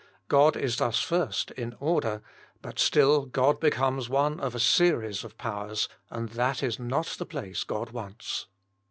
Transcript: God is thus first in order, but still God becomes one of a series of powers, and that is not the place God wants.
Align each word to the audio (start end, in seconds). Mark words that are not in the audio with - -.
God 0.29 0.57
is 0.57 0.77
thus 0.77 0.99
first 0.99 1.51
in 1.51 1.75
order, 1.79 2.23
but 2.63 2.79
still 2.79 3.27
God 3.27 3.59
becomes 3.59 4.09
one 4.09 4.39
of 4.39 4.55
a 4.55 4.59
series 4.59 5.23
of 5.23 5.37
powers, 5.37 5.87
and 6.09 6.29
that 6.29 6.63
is 6.63 6.79
not 6.79 7.05
the 7.19 7.25
place 7.27 7.63
God 7.63 7.91
wants. 7.91 8.47